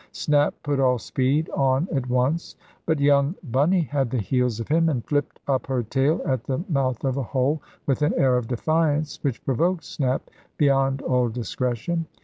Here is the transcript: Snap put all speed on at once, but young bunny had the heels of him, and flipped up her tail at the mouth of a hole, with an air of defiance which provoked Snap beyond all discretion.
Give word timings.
Snap 0.13 0.55
put 0.63 0.79
all 0.79 0.97
speed 0.97 1.47
on 1.51 1.87
at 1.93 2.09
once, 2.09 2.55
but 2.87 2.99
young 2.99 3.35
bunny 3.43 3.81
had 3.81 4.09
the 4.09 4.17
heels 4.17 4.59
of 4.59 4.67
him, 4.67 4.89
and 4.89 5.05
flipped 5.05 5.39
up 5.47 5.67
her 5.67 5.83
tail 5.83 6.19
at 6.25 6.43
the 6.45 6.63
mouth 6.67 7.03
of 7.03 7.17
a 7.17 7.21
hole, 7.21 7.61
with 7.85 8.01
an 8.01 8.15
air 8.17 8.35
of 8.35 8.47
defiance 8.47 9.19
which 9.21 9.45
provoked 9.45 9.83
Snap 9.83 10.31
beyond 10.57 11.03
all 11.03 11.29
discretion. 11.29 12.07